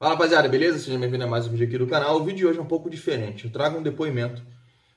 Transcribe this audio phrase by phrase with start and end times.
[0.00, 0.78] Fala rapaziada, beleza?
[0.78, 2.20] Seja bem-vindo a mais um vídeo aqui do canal.
[2.20, 3.46] O vídeo de hoje é um pouco diferente.
[3.46, 4.40] Eu trago um depoimento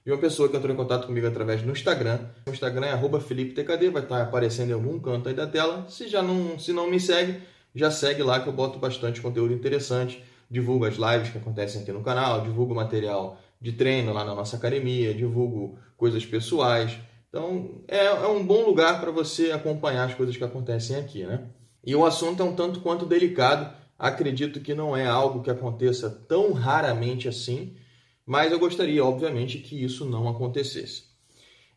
[0.05, 2.20] de uma pessoa que entrou em contato comigo através do Instagram.
[2.46, 5.87] O Instagram é FelipeTKD, vai estar aparecendo em algum canto aí da tela.
[5.90, 7.42] Se já não, se não me segue,
[7.74, 10.23] já segue lá que eu boto bastante conteúdo interessante.
[10.48, 14.56] Divulgo as lives que acontecem aqui no canal, divulgo material de treino lá na nossa
[14.56, 16.96] academia, divulgo coisas pessoais.
[17.28, 21.46] Então é, é um bom lugar para você acompanhar as coisas que acontecem aqui, né?
[21.84, 23.80] E o assunto é um tanto quanto delicado.
[24.02, 27.76] Acredito que não é algo que aconteça tão raramente assim,
[28.26, 31.04] mas eu gostaria, obviamente, que isso não acontecesse.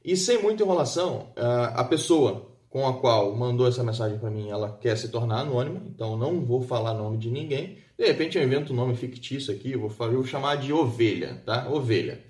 [0.03, 4.75] E sem muita enrolação, a pessoa com a qual mandou essa mensagem para mim, ela
[4.81, 7.77] quer se tornar anônima, então não vou falar nome de ninguém.
[7.99, 11.69] De repente eu invento um nome fictício aqui, vou, falar, vou chamar de Ovelha, tá?
[11.69, 12.25] Ovelha.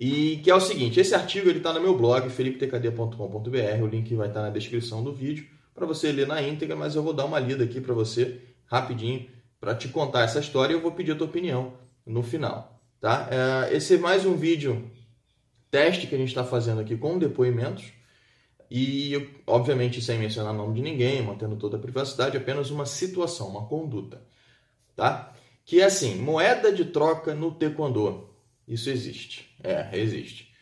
[0.00, 4.14] E que é o seguinte, esse artigo ele está no meu blog, felipetecad.com.br, o link
[4.14, 7.26] vai estar na descrição do vídeo para você ler na íntegra, mas eu vou dar
[7.26, 9.28] uma lida aqui para você rapidinho
[9.60, 13.28] para te contar essa história e eu vou pedir a tua opinião no final, tá?
[13.30, 14.90] É, esse é mais um vídeo
[15.70, 17.92] teste que a gente está fazendo aqui com depoimentos
[18.70, 23.48] e, obviamente, sem mencionar o nome de ninguém, mantendo toda a privacidade, apenas uma situação,
[23.48, 24.22] uma conduta,
[24.94, 25.32] tá?
[25.64, 28.28] Que é assim, moeda de troca no taekwondo.
[28.66, 30.52] Isso existe, é, existe.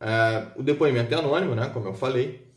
[0.00, 2.47] É, o depoimento é anônimo, né, como eu falei,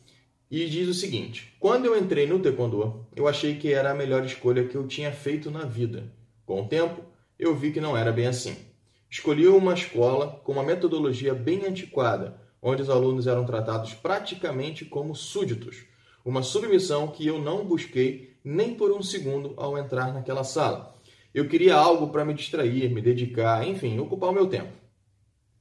[0.52, 4.22] e diz o seguinte: Quando eu entrei no Taekwondo, eu achei que era a melhor
[4.22, 6.12] escolha que eu tinha feito na vida.
[6.44, 7.02] Com o tempo,
[7.38, 8.54] eu vi que não era bem assim.
[9.10, 15.14] Escolhi uma escola com uma metodologia bem antiquada, onde os alunos eram tratados praticamente como
[15.14, 15.84] súditos,
[16.22, 20.94] uma submissão que eu não busquei nem por um segundo ao entrar naquela sala.
[21.32, 24.72] Eu queria algo para me distrair, me dedicar, enfim, ocupar o meu tempo.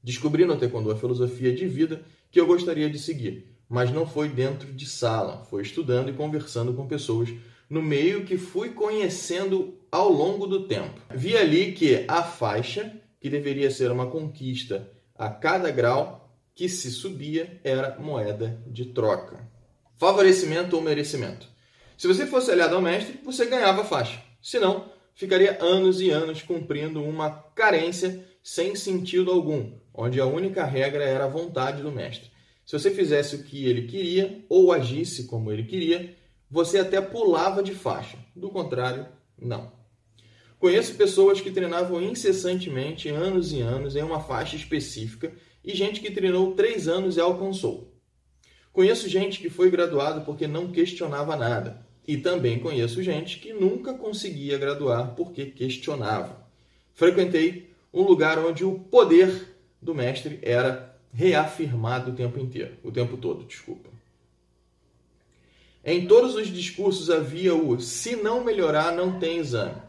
[0.04, 4.28] Descobri no Taekwondo a filosofia de vida que eu gostaria de seguir mas não foi
[4.28, 7.30] dentro de sala, foi estudando e conversando com pessoas
[7.70, 11.00] no meio que fui conhecendo ao longo do tempo.
[11.10, 16.92] Vi ali que a faixa, que deveria ser uma conquista a cada grau que se
[16.92, 19.40] subia, era moeda de troca.
[19.96, 21.48] Favorecimento ou merecimento.
[21.98, 24.22] Se você fosse aliado ao mestre, você ganhava a faixa.
[24.42, 30.66] Se não, ficaria anos e anos cumprindo uma carência sem sentido algum, onde a única
[30.66, 32.31] regra era a vontade do mestre.
[32.72, 36.16] Se você fizesse o que ele queria ou agisse como ele queria,
[36.50, 38.18] você até pulava de faixa.
[38.34, 39.74] Do contrário, não.
[40.58, 46.12] Conheço pessoas que treinavam incessantemente, anos e anos, em uma faixa específica e gente que
[46.12, 47.94] treinou três anos e alcançou.
[48.72, 51.86] Conheço gente que foi graduado porque não questionava nada.
[52.08, 56.42] E também conheço gente que nunca conseguia graduar porque questionava.
[56.94, 63.18] Frequentei um lugar onde o poder do mestre era reafirmado o tempo inteiro, o tempo
[63.18, 63.90] todo, desculpa.
[65.84, 69.82] Em todos os discursos havia o se não melhorar, não tem exame.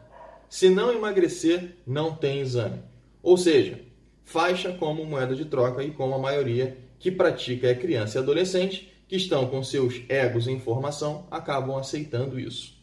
[0.49, 2.81] Se não emagrecer, não tem exame.
[3.23, 3.81] Ou seja,
[4.25, 8.93] faixa como moeda de troca e como a maioria que pratica é criança e adolescente,
[9.07, 12.81] que estão com seus egos em formação, acabam aceitando isso.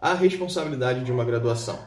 [0.00, 1.78] A responsabilidade de uma graduação.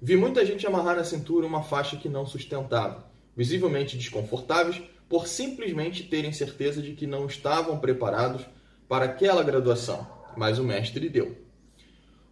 [0.00, 6.02] Vi muita gente amarrar na cintura uma faixa que não sustentava visivelmente desconfortáveis por simplesmente
[6.04, 8.46] terem certeza de que não estavam preparados
[8.88, 10.06] para aquela graduação,
[10.36, 11.36] mas o mestre deu.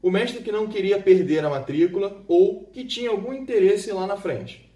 [0.01, 4.17] O mestre que não queria perder a matrícula ou que tinha algum interesse lá na
[4.17, 4.69] frente.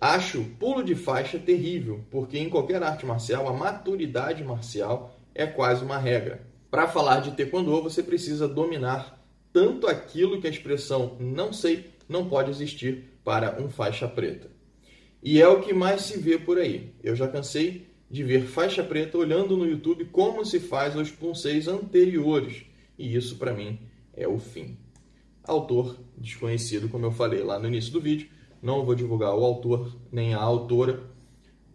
[0.00, 5.84] Acho pulo de faixa terrível, porque em qualquer arte marcial a maturidade marcial é quase
[5.84, 6.46] uma regra.
[6.70, 9.18] Para falar de taekwondo, você precisa dominar
[9.52, 14.57] tanto aquilo que a expressão não sei não pode existir para um faixa preta.
[15.22, 16.94] E é o que mais se vê por aí.
[17.02, 21.68] Eu já cansei de ver faixa preta olhando no YouTube como se faz os punseis
[21.68, 22.64] anteriores.
[22.98, 23.78] E isso para mim
[24.14, 24.76] é o fim.
[25.44, 28.28] Autor desconhecido, como eu falei lá no início do vídeo.
[28.62, 31.02] Não vou divulgar o autor nem a autora,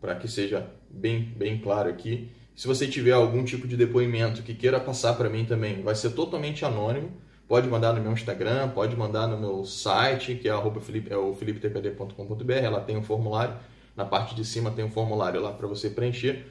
[0.01, 2.29] para que seja bem, bem claro aqui.
[2.55, 6.11] Se você tiver algum tipo de depoimento que queira passar para mim também, vai ser
[6.11, 7.11] totalmente anônimo.
[7.47, 11.33] Pode mandar no meu Instagram, pode mandar no meu site, que é, Felipe, é o
[11.33, 12.51] felipetpd.com.br.
[12.53, 13.55] Ela tem um formulário.
[13.95, 16.47] Na parte de cima tem um formulário lá para você preencher.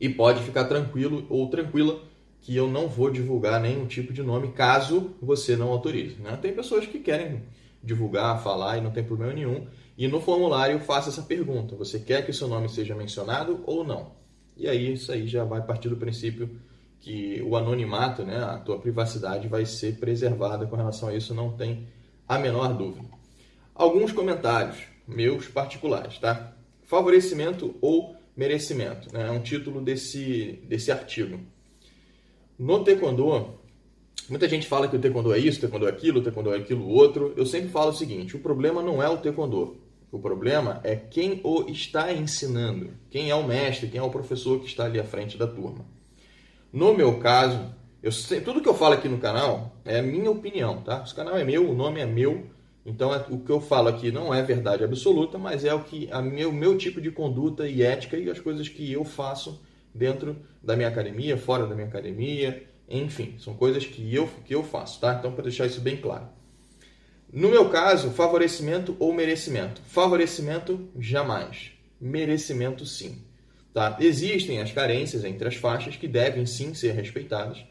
[0.00, 2.00] E pode ficar tranquilo ou tranquila
[2.40, 6.16] que eu não vou divulgar nenhum tipo de nome caso você não autorize.
[6.20, 6.38] Né?
[6.40, 7.42] Tem pessoas que querem
[7.82, 9.66] divulgar, falar e não tem problema nenhum.
[9.96, 13.84] E no formulário faça essa pergunta: você quer que o seu nome seja mencionado ou
[13.84, 14.12] não?
[14.56, 16.50] E aí isso aí já vai partir do princípio
[17.00, 21.52] que o anonimato, né, a tua privacidade vai ser preservada com relação a isso, não
[21.52, 21.86] tem
[22.26, 23.08] a menor dúvida.
[23.74, 26.52] Alguns comentários meus particulares, tá?
[26.84, 29.28] Favorecimento ou merecimento, né?
[29.28, 31.40] É um título desse, desse artigo.
[32.58, 33.58] No Taekwondo,
[34.28, 36.58] Muita gente fala que o taekwondo é isso, o taekwondo é aquilo, o taekwondo é
[36.58, 37.32] aquilo outro.
[37.34, 39.78] Eu sempre falo o seguinte, o problema não é o taekwondo.
[40.12, 44.60] O problema é quem o está ensinando, quem é o mestre, quem é o professor
[44.60, 45.84] que está ali à frente da turma.
[46.72, 48.10] No meu caso, eu,
[48.42, 51.02] tudo que eu falo aqui no canal é a minha opinião, tá?
[51.04, 52.46] Esse canal é meu, o nome é meu,
[52.84, 56.08] então é, o que eu falo aqui não é verdade absoluta, mas é o que
[56.10, 59.60] a meu, meu tipo de conduta e ética e as coisas que eu faço
[59.94, 64.62] dentro da minha academia, fora da minha academia, enfim, são coisas que eu, que eu
[64.62, 65.14] faço, tá?
[65.14, 66.28] Então, para deixar isso bem claro.
[67.30, 69.82] No meu caso, favorecimento ou merecimento?
[69.86, 71.72] Favorecimento, jamais.
[72.00, 73.22] Merecimento, sim.
[73.78, 73.96] Tá?
[74.00, 77.64] Existem as carências entre as faixas que devem sim ser respeitadas.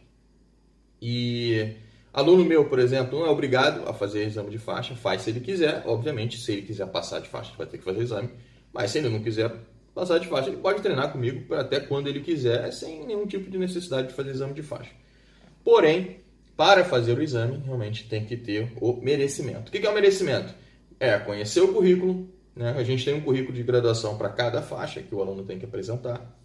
[1.01, 1.73] E
[2.13, 5.41] aluno meu, por exemplo, não é obrigado a fazer exame de faixa, faz se ele
[5.41, 5.83] quiser.
[5.85, 8.29] Obviamente, se ele quiser passar de faixa, vai ter que fazer exame.
[8.71, 9.53] Mas se ele não quiser
[9.93, 13.57] passar de faixa, ele pode treinar comigo até quando ele quiser, sem nenhum tipo de
[13.57, 14.91] necessidade de fazer exame de faixa.
[15.61, 16.21] Porém,
[16.55, 19.67] para fazer o exame, realmente tem que ter o merecimento.
[19.67, 20.55] O que é o merecimento?
[21.01, 22.75] É conhecer o currículo, né?
[22.77, 25.65] a gente tem um currículo de graduação para cada faixa que o aluno tem que
[25.65, 26.35] apresentar.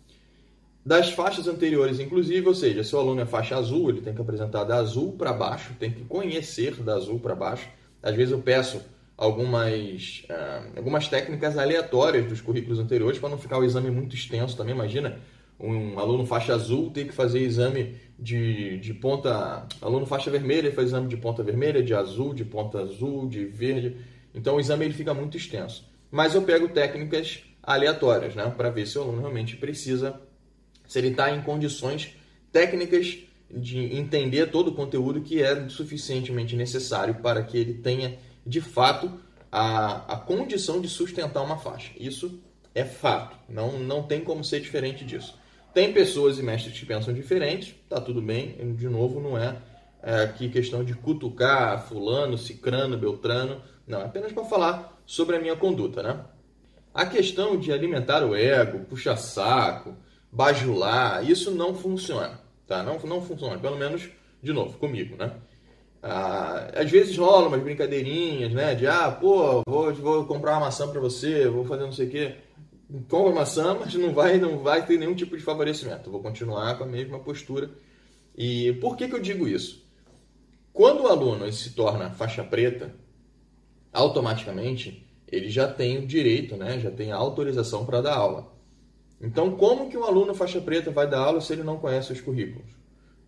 [0.85, 4.21] Das faixas anteriores, inclusive, ou seja, se o aluno é faixa azul, ele tem que
[4.21, 7.69] apresentar da azul para baixo, tem que conhecer da azul para baixo.
[8.03, 8.83] Às vezes eu peço
[9.17, 14.57] algumas, uh, algumas técnicas aleatórias dos currículos anteriores para não ficar o exame muito extenso
[14.57, 14.75] também.
[14.75, 15.21] Imagina
[15.59, 19.65] um aluno faixa azul ter que fazer exame de, de ponta.
[19.81, 23.97] Aluno faixa vermelha faz exame de ponta vermelha, de azul, de ponta azul, de verde.
[24.35, 25.92] Então o exame ele fica muito extenso.
[26.13, 28.53] Mas eu pego técnicas aleatórias, né?
[28.55, 30.21] Para ver se o aluno realmente precisa,
[30.87, 32.15] se ele está em condições
[32.53, 33.17] técnicas
[33.51, 39.11] de entender todo o conteúdo que é suficientemente necessário para que ele tenha, de fato,
[39.51, 41.93] a, a condição de sustentar uma faixa.
[41.99, 42.39] Isso
[42.75, 45.39] é fato, não, não tem como ser diferente disso.
[45.73, 49.57] Tem pessoas e mestres que pensam diferentes, tá tudo bem, de novo, não é,
[50.03, 55.41] é aqui questão de cutucar fulano, cicrano, beltrano, não, é apenas para falar sobre a
[55.41, 56.25] minha conduta, né?
[56.95, 59.97] A questão de alimentar o ego, puxar saco,
[60.31, 62.83] bajular, isso não funciona, tá?
[62.83, 64.09] Não, não funciona, pelo menos,
[64.43, 65.33] de novo, comigo, né?
[66.03, 68.75] Ah, às vezes rola umas brincadeirinhas, né?
[68.75, 72.11] De, ah, pô, vou, vou comprar uma maçã para você, vou fazer não sei o
[72.11, 72.37] quê
[73.09, 76.11] compra maçã, mas não vai, não vai ter nenhum tipo de favorecimento.
[76.11, 77.71] Vou continuar com a mesma postura.
[78.37, 79.83] E por que, que eu digo isso?
[80.73, 82.95] Quando o aluno se torna faixa preta,
[83.93, 86.79] automaticamente ele já tem o direito, né?
[86.79, 88.53] já tem a autorização para dar aula.
[89.21, 92.21] Então, como que um aluno faixa preta vai dar aula se ele não conhece os
[92.21, 92.67] currículos?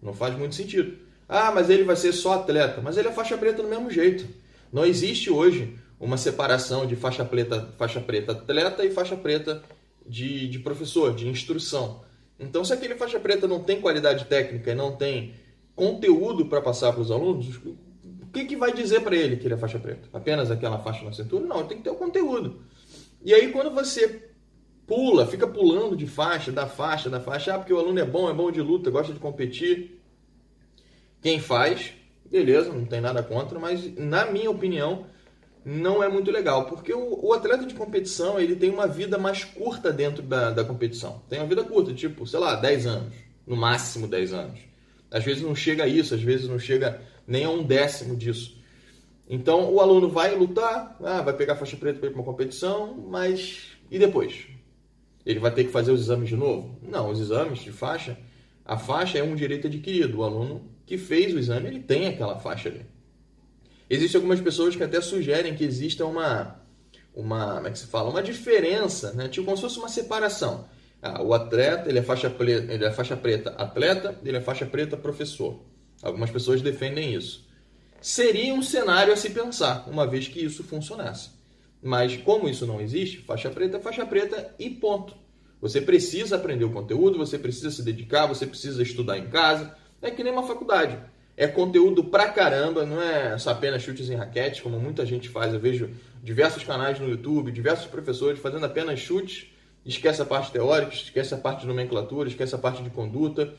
[0.03, 0.99] Não faz muito sentido.
[1.29, 2.81] Ah, mas ele vai ser só atleta.
[2.83, 4.27] Mas ele é faixa preta do mesmo jeito.
[4.73, 9.63] Não existe hoje uma separação de faixa preta, faixa preta atleta e faixa preta
[10.07, 12.03] de, de professor, de instrução.
[12.39, 15.35] Então, se aquele faixa preta não tem qualidade técnica e não tem
[15.75, 17.47] conteúdo para passar para os alunos,
[18.35, 20.09] que, que vai dizer para ele que ele é faixa preta?
[20.13, 21.47] Apenas aquela faixa na cintura?
[21.47, 22.61] Não, tem que ter o conteúdo.
[23.25, 24.29] E aí, quando você
[24.87, 28.29] pula, fica pulando de faixa, da faixa, da faixa, ah, porque o aluno é bom,
[28.29, 30.03] é bom de luta, gosta de competir.
[31.23, 31.93] Quem faz,
[32.31, 35.07] beleza, não tem nada contra, mas na minha opinião,
[35.65, 39.45] não é muito legal, porque o, o, atleta de competição ele tem uma vida mais
[39.45, 41.23] curta dentro da, da competição.
[41.31, 43.15] Tem uma vida curta, tipo, sei lá, 10 anos,
[43.47, 44.61] no máximo 10 anos.
[45.11, 48.63] Às vezes não chega a isso, às vezes não chega nem a um décimo disso.
[49.29, 52.95] Então o aluno vai lutar, ah, vai pegar faixa preta para ir para uma competição,
[53.09, 54.47] mas e depois?
[55.25, 56.79] Ele vai ter que fazer os exames de novo?
[56.83, 58.19] Não, os exames de faixa,
[58.65, 60.19] a faixa é um direito adquirido.
[60.19, 62.85] O aluno que fez o exame, ele tem aquela faixa ali.
[63.89, 66.61] Existem algumas pessoas que até sugerem que exista uma,
[67.15, 69.29] uma como é que se fala, uma diferença, né?
[69.29, 70.67] tipo como se fosse uma separação.
[71.01, 74.65] Ah, o atleta, ele é, faixa preta, ele é faixa preta atleta, ele é faixa
[74.65, 75.61] preta professor.
[76.05, 77.49] Algumas pessoas defendem isso.
[78.01, 81.31] Seria um cenário a se pensar, uma vez que isso funcionasse.
[81.83, 85.17] Mas como isso não existe, faixa preta é faixa preta e ponto.
[85.61, 89.75] Você precisa aprender o conteúdo, você precisa se dedicar, você precisa estudar em casa.
[90.03, 90.99] É que nem uma faculdade
[91.37, 95.53] é conteúdo pra caramba, não é só apenas chutes em raquete, como muita gente faz.
[95.53, 95.91] Eu vejo
[96.23, 99.47] diversos canais no YouTube, diversos professores fazendo apenas chutes,
[99.85, 103.55] esquece a parte teórica, esquece a parte de nomenclatura, esquece a parte de conduta,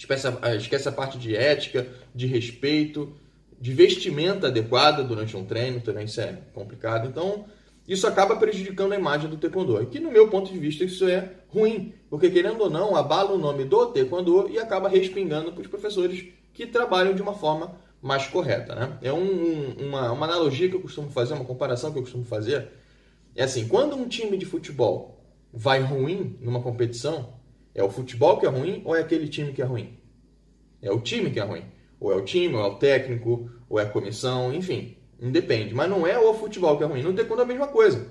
[0.00, 3.14] esquece a, esquece a parte de ética, de respeito,
[3.60, 7.06] de vestimenta adequada durante um treino, também isso é complicado.
[7.06, 7.44] Então,
[7.86, 9.82] isso acaba prejudicando a imagem do taekwondo.
[9.82, 13.32] E que, no meu ponto de vista, isso é ruim, porque querendo ou não, abala
[13.32, 17.76] o nome do taekwondo e acaba respingando para os professores que trabalham de uma forma
[18.00, 18.74] mais correta.
[18.74, 18.98] Né?
[19.02, 22.68] É um, uma, uma analogia que eu costumo fazer, uma comparação que eu costumo fazer.
[23.36, 27.39] É assim, quando um time de futebol vai ruim numa competição,
[27.74, 29.98] é o futebol que é ruim ou é aquele time que é ruim?
[30.82, 31.64] É o time que é ruim.
[31.98, 35.74] Ou é o time, ou é o técnico, ou é a comissão, enfim, independe.
[35.74, 37.02] Mas não é o futebol que é ruim.
[37.02, 38.08] No taekwondo é a mesma coisa.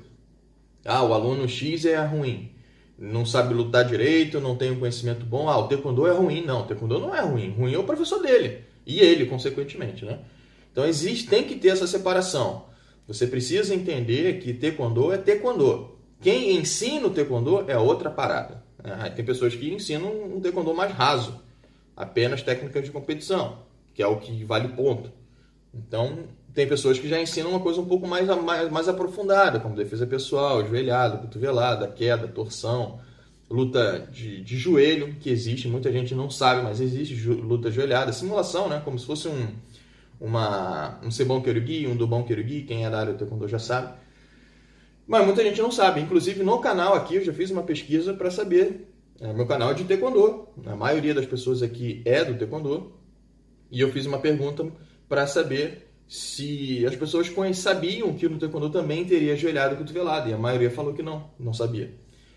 [0.86, 2.52] Ah, o aluno X é ruim.
[2.98, 5.50] Não sabe lutar direito, não tem um conhecimento bom.
[5.50, 6.46] Ah, o taekwondo é ruim.
[6.46, 7.50] Não, o taekwondo não é ruim.
[7.50, 8.64] Ruim é o professor dele.
[8.86, 10.20] E ele, consequentemente, né?
[10.72, 12.66] Então existe, tem que ter essa separação.
[13.08, 15.98] Você precisa entender que taekwondo é taekwondo.
[16.22, 18.64] Quem ensina o taekwondo é outra parada.
[19.16, 21.42] Tem pessoas que ensinam um taekwondo mais raso,
[21.96, 23.60] apenas técnicas de competição,
[23.94, 25.12] que é o que vale ponto.
[25.74, 26.20] Então,
[26.54, 30.08] tem pessoas que já ensinam uma coisa um pouco mais, mais, mais aprofundada, como defesa
[30.08, 33.00] pessoal, joelhada, cotovelada, queda, torção,
[33.50, 38.70] luta de, de joelho, que existe, muita gente não sabe, mas existe luta joelhada, simulação,
[38.70, 38.82] né?
[38.84, 39.48] Como se fosse um,
[40.20, 43.94] uma, um Sebon Kyoryugi, um Dobon Kyoryugi, quem é da área do Taekwondo já sabe.
[45.10, 46.00] Mas muita gente não sabe.
[46.00, 48.88] Inclusive no canal aqui eu já fiz uma pesquisa para saber.
[49.20, 50.48] É, meu canal é de Taekwondo.
[50.68, 52.94] A maioria das pessoas aqui é do Taekwondo.
[53.72, 54.72] E eu fiz uma pergunta
[55.08, 60.30] para saber se as pessoas sabiam que no Taekwondo também teria ajoelhado e.
[60.30, 61.92] E a maioria falou que não, não sabia.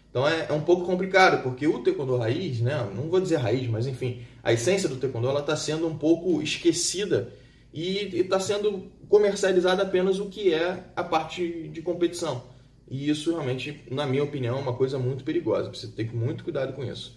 [0.09, 3.67] Então é, é, um pouco complicado, porque o taekwondo raiz, né, não vou dizer raiz,
[3.67, 7.33] mas enfim, a essência do taekwondo está sendo um pouco esquecida
[7.73, 12.52] e está sendo comercializada apenas o que é a parte de competição.
[12.93, 15.71] E isso realmente, na minha opinião, é uma coisa muito perigosa.
[15.71, 17.17] Que ter muito cuidado com isso.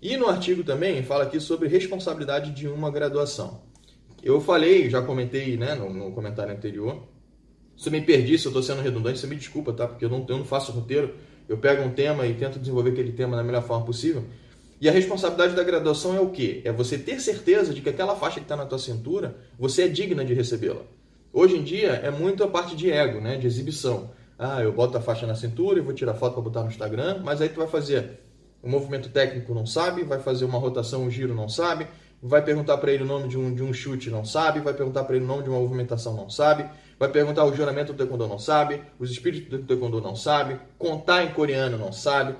[0.00, 3.62] E no artigo também fala aqui sobre responsabilidade de uma graduação.
[4.22, 7.02] Eu falei, já comentei né, no, no comentário anterior.
[7.76, 9.88] Se eu me perdi, se eu estou sendo redundante, você me desculpa, tá?
[9.88, 11.16] Porque eu não, eu não faço roteiro.
[11.48, 14.22] Eu pego um tema e tento desenvolver aquele tema da melhor forma possível.
[14.80, 16.62] E a responsabilidade da graduação é o quê?
[16.64, 19.88] É você ter certeza de que aquela faixa que está na tua cintura, você é
[19.88, 20.82] digna de recebê-la.
[21.32, 23.36] Hoje em dia é muito a parte de ego, né?
[23.36, 24.16] de exibição.
[24.38, 27.22] Ah, eu boto a faixa na cintura e vou tirar foto para botar no Instagram,
[27.24, 28.20] mas aí tu vai fazer
[28.62, 31.88] um movimento técnico, não sabe, vai fazer uma rotação, um giro, não sabe,
[32.22, 35.04] vai perguntar para ele o nome de um, de um chute, não sabe, vai perguntar
[35.04, 36.66] para ele o nome de uma movimentação, não sabe,
[36.98, 41.24] vai perguntar o juramento do taekwondo, não sabe, os espíritos do taekwondo, não sabe, contar
[41.24, 42.36] em coreano, não sabe.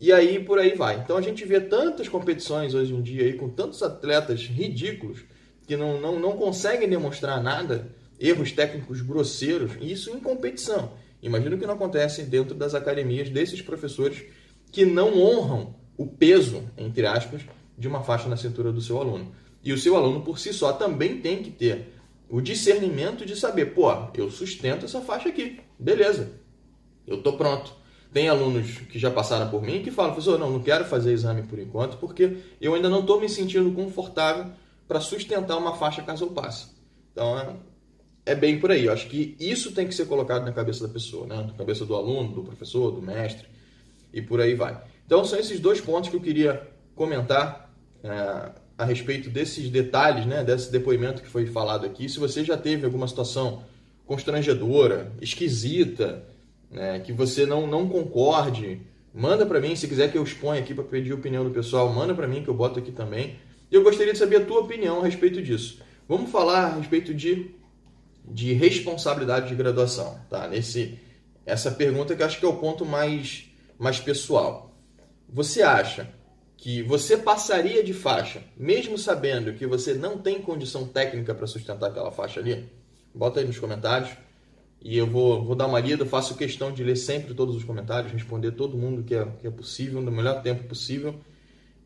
[0.00, 0.98] E aí por aí vai.
[0.98, 5.24] Então a gente vê tantas competições hoje em dia aí com tantos atletas ridículos
[5.66, 7.88] que não, não, não conseguem demonstrar nada,
[8.20, 10.90] erros técnicos grosseiros, isso em competição.
[11.22, 14.24] Imagino que não acontece dentro das academias desses professores
[14.70, 17.42] que não honram o peso, entre aspas,
[17.76, 19.32] de uma faixa na cintura do seu aluno.
[19.62, 21.92] E o seu aluno por si só também tem que ter
[22.28, 26.32] o discernimento de saber, pô, eu sustento essa faixa aqui, beleza,
[27.06, 27.72] eu tô pronto.
[28.12, 31.42] Tem alunos que já passaram por mim que falam, professor, não, não quero fazer exame
[31.42, 34.46] por enquanto, porque eu ainda não estou me sentindo confortável
[34.88, 36.68] para sustentar uma faixa caso eu passe.
[37.12, 37.54] Então, é,
[38.26, 38.84] é bem por aí.
[38.84, 41.36] Eu acho que isso tem que ser colocado na cabeça da pessoa, né?
[41.36, 43.46] na cabeça do aluno, do professor, do mestre,
[44.12, 44.78] e por aí vai.
[45.06, 50.42] Então, são esses dois pontos que eu queria comentar é, a respeito desses detalhes, né?
[50.42, 52.08] desse depoimento que foi falado aqui.
[52.08, 53.62] Se você já teve alguma situação
[54.04, 56.24] constrangedora, esquisita,
[56.70, 58.80] né, que você não, não concorde,
[59.12, 59.74] manda para mim.
[59.74, 62.42] Se quiser que eu exponha aqui para pedir a opinião do pessoal, manda para mim
[62.42, 63.36] que eu boto aqui também.
[63.70, 65.80] E eu gostaria de saber a tua opinião a respeito disso.
[66.08, 67.50] Vamos falar a respeito de,
[68.26, 70.48] de responsabilidade de graduação, tá?
[70.48, 70.98] Nesse,
[71.44, 73.46] essa pergunta que acho que é o ponto mais,
[73.78, 74.74] mais pessoal.
[75.28, 76.08] Você acha
[76.56, 81.90] que você passaria de faixa, mesmo sabendo que você não tem condição técnica para sustentar
[81.90, 82.68] aquela faixa ali?
[83.14, 84.10] Bota aí nos comentários.
[84.82, 88.12] E eu vou, vou dar uma lida, faço questão de ler sempre todos os comentários,
[88.12, 91.18] responder todo mundo que é, que é possível, no melhor tempo possível.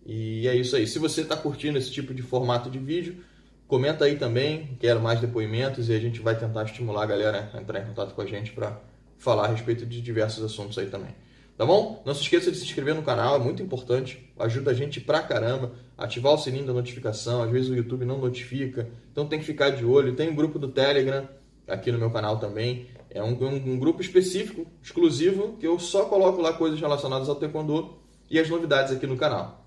[0.04, 0.86] E é isso aí.
[0.86, 3.24] Se você está curtindo esse tipo de formato de vídeo,
[3.70, 7.60] comenta aí também, quero mais depoimentos e a gente vai tentar estimular a galera a
[7.60, 8.80] entrar em contato com a gente para
[9.16, 11.14] falar a respeito de diversos assuntos aí também.
[11.56, 12.02] Tá bom?
[12.04, 15.22] Não se esqueça de se inscrever no canal, é muito importante, ajuda a gente pra
[15.22, 15.70] caramba.
[15.96, 19.70] Ativar o sininho da notificação, às vezes o YouTube não notifica, então tem que ficar
[19.70, 20.16] de olho.
[20.16, 21.28] Tem um grupo do Telegram,
[21.68, 22.88] aqui no meu canal também.
[23.08, 27.36] É um, um, um, grupo específico, exclusivo, que eu só coloco lá coisas relacionadas ao
[27.36, 27.98] Taekwondo
[28.28, 29.64] e as novidades aqui no canal.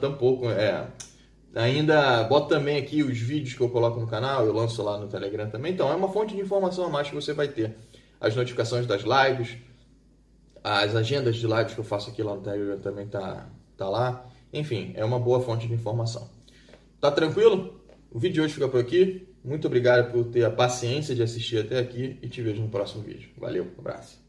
[0.00, 0.88] Tampouco, é...
[1.54, 5.06] Ainda boto também aqui os vídeos que eu coloco no canal, eu lanço lá no
[5.06, 5.72] Telegram também.
[5.72, 7.76] Então é uma fonte de informação a mais que você vai ter.
[8.20, 9.56] As notificações das lives,
[10.62, 14.26] as agendas de lives que eu faço aqui lá no Telegram também tá, tá lá.
[14.52, 16.28] Enfim, é uma boa fonte de informação.
[17.00, 17.80] Tá tranquilo?
[18.10, 19.28] O vídeo de hoje fica por aqui.
[19.44, 23.02] Muito obrigado por ter a paciência de assistir até aqui e te vejo no próximo
[23.02, 23.28] vídeo.
[23.36, 24.23] Valeu, um abraço.